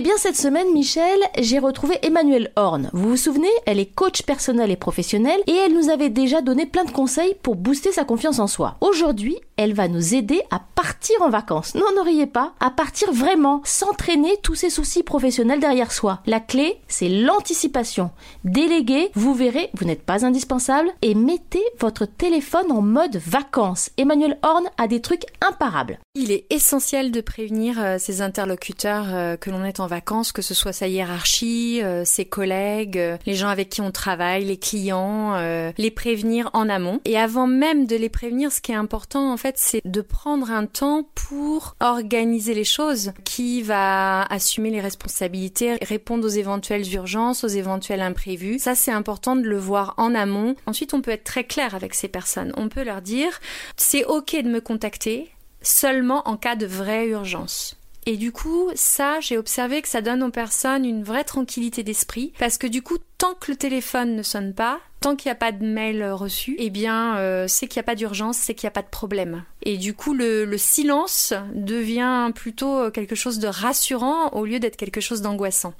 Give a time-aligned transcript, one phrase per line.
[0.00, 2.88] Eh bien cette semaine, Michel, j'ai retrouvé Emmanuelle Horn.
[2.94, 6.64] Vous vous souvenez, elle est coach personnel et professionnel et elle nous avait déjà donné
[6.64, 8.76] plein de conseils pour booster sa confiance en soi.
[8.80, 11.74] Aujourd'hui, elle va nous aider à partir en vacances.
[11.74, 16.20] Non, ne riez pas, à partir vraiment, s'entraîner tous ces soucis professionnels derrière soi.
[16.24, 18.10] La clé, c'est l'anticipation.
[18.44, 23.90] Déléguez, vous verrez, vous n'êtes pas indispensable et mettez votre téléphone en mode vacances.
[23.98, 25.98] Emmanuel Horn a des trucs imparables.
[26.14, 30.42] Il est essentiel de prévenir euh, ses interlocuteurs euh, que l'on est en vacances, que
[30.42, 35.38] ce soit sa hiérarchie, euh, ses collègues, les gens avec qui on travaille, les clients,
[35.76, 37.00] les prévenir en amont.
[37.04, 40.50] Et avant même de les prévenir, ce qui est important en fait, c'est de prendre
[40.50, 47.44] un temps pour organiser les choses, qui va assumer les responsabilités, répondre aux éventuelles urgences,
[47.44, 48.58] aux éventuels imprévus.
[48.58, 50.54] Ça, c'est important de le voir en amont.
[50.66, 52.52] Ensuite, on peut être très clair avec ces personnes.
[52.56, 53.40] On peut leur dire,
[53.76, 55.30] c'est ok de me contacter
[55.62, 57.79] seulement en cas de vraie urgence.
[58.06, 62.32] Et du coup, ça, j'ai observé que ça donne aux personnes une vraie tranquillité d'esprit,
[62.38, 65.36] parce que du coup, tant que le téléphone ne sonne pas, tant qu'il n'y a
[65.36, 68.66] pas de mail reçu, eh bien, euh, c'est qu'il n'y a pas d'urgence, c'est qu'il
[68.66, 69.44] n'y a pas de problème.
[69.62, 74.76] Et du coup, le, le, silence devient plutôt quelque chose de rassurant au lieu d'être
[74.76, 75.74] quelque chose d'angoissant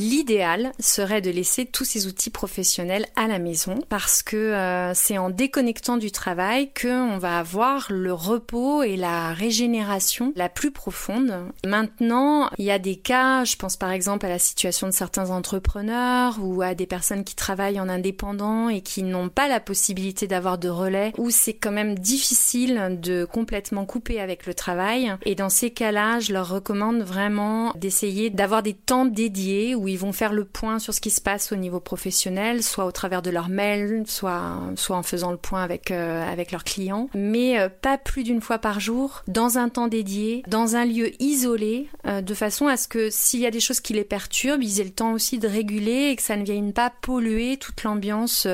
[0.00, 5.18] l'idéal serait de laisser tous ces outils professionnels à la maison parce que euh, c'est
[5.18, 11.34] en déconnectant du travail qu'on va avoir le repos et la régénération la plus profonde.
[11.66, 15.30] Maintenant, il y a des cas, je pense par exemple à la situation de certains
[15.30, 20.26] entrepreneurs ou à des personnes qui travaillent en indépendant et qui n'ont pas la possibilité
[20.26, 25.14] d'avoir de relais où c'est quand même difficile de complètement couper avec le travail.
[25.26, 29.98] Et dans ces cas-là, je leur recommande vraiment d'essayer d'avoir des temps dédiés où ils
[29.98, 33.22] vont faire le point sur ce qui se passe au niveau professionnel, soit au travers
[33.22, 37.58] de leurs mails, soit, soit en faisant le point avec, euh, avec leurs clients, mais
[37.58, 41.88] euh, pas plus d'une fois par jour, dans un temps dédié, dans un lieu isolé,
[42.10, 44.80] euh, de façon à ce que s'il y a des choses qui les perturbent, ils
[44.80, 48.46] aient le temps aussi de réguler et que ça ne vienne pas polluer toute l'ambiance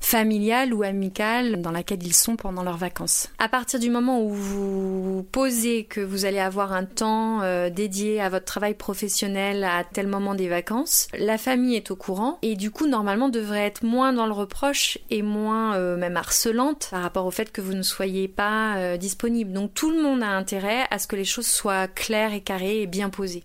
[0.00, 3.28] familiale ou amicale dans laquelle ils sont pendant leurs vacances.
[3.38, 8.28] À partir du moment où vous posez que vous allez avoir un temps dédié à
[8.28, 12.70] votre travail professionnel à tel moment des vacances, la famille est au courant et du
[12.70, 17.26] coup normalement devrait être moins dans le reproche et moins euh, même harcelante par rapport
[17.26, 19.52] au fait que vous ne soyez pas euh, disponible.
[19.52, 22.82] Donc tout le monde a intérêt à ce que les choses soient claires et carrées
[22.88, 23.42] bien posées.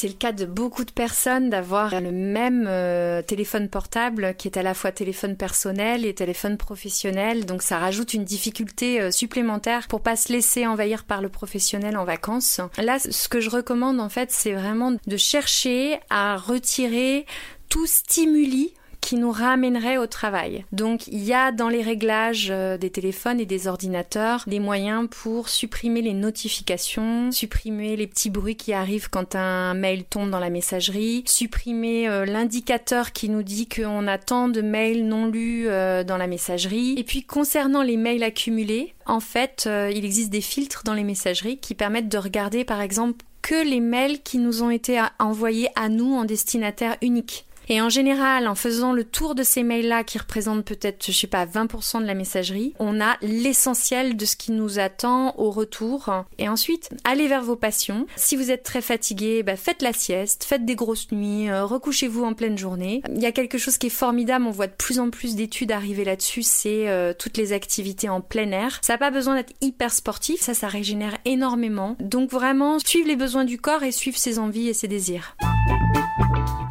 [0.00, 4.56] C'est le cas de beaucoup de personnes d'avoir le même euh, téléphone portable qui est
[4.56, 7.44] à la fois téléphone personnel et téléphone professionnel.
[7.44, 11.98] Donc ça rajoute une difficulté euh, supplémentaire pour pas se laisser envahir par le professionnel
[11.98, 12.62] en vacances.
[12.78, 17.26] Là, ce que je recommande en fait, c'est vraiment de chercher à retirer
[17.68, 20.64] tout stimuli qui nous ramènerait au travail.
[20.72, 25.08] Donc il y a dans les réglages euh, des téléphones et des ordinateurs des moyens
[25.10, 30.38] pour supprimer les notifications, supprimer les petits bruits qui arrivent quand un mail tombe dans
[30.38, 35.68] la messagerie, supprimer euh, l'indicateur qui nous dit qu'on a tant de mails non lus
[35.68, 36.94] euh, dans la messagerie.
[36.98, 41.58] Et puis concernant les mails accumulés, en fait, il existe des filtres dans les messageries
[41.58, 45.88] qui permettent de regarder par exemple que les mails qui nous ont été envoyés à
[45.88, 47.46] nous en destinataire unique.
[47.68, 51.26] Et en général, en faisant le tour de ces mails-là, qui représentent peut-être, je sais
[51.26, 56.10] pas, 20% de la messagerie, on a l'essentiel de ce qui nous attend au retour.
[56.38, 58.06] Et ensuite, allez vers vos passions.
[58.16, 62.24] Si vous êtes très fatigué, bah, faites la sieste, faites des grosses nuits, euh, recouchez-vous
[62.24, 63.02] en pleine journée.
[63.14, 65.72] Il y a quelque chose qui est formidable, on voit de plus en plus d'études
[65.72, 68.78] arriver là-dessus, c'est euh, toutes les activités en plein air.
[68.82, 71.96] Ça n'a pas besoin d'être hyper sportif, ça, ça régénère énormément.
[72.00, 75.36] Donc vraiment, suivre les besoins du corps et suivre ses envies et ses désirs.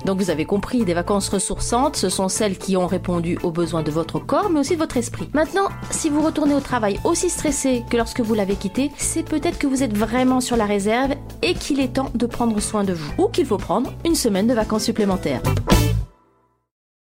[0.09, 3.83] Donc vous avez compris, des vacances ressourçantes, ce sont celles qui ont répondu aux besoins
[3.83, 5.29] de votre corps, mais aussi de votre esprit.
[5.33, 9.59] Maintenant, si vous retournez au travail aussi stressé que lorsque vous l'avez quitté, c'est peut-être
[9.59, 11.11] que vous êtes vraiment sur la réserve
[11.44, 14.47] et qu'il est temps de prendre soin de vous, ou qu'il faut prendre une semaine
[14.47, 15.44] de vacances supplémentaires.